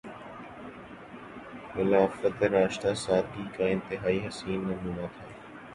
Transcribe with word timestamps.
خلافت 1.73 2.43
راشدہ 2.43 2.93
سادگی 2.95 3.45
کا 3.57 3.65
انتہائی 3.65 4.19
حسین 4.27 4.59
نمونہ 4.61 5.07
تھی۔ 5.15 5.33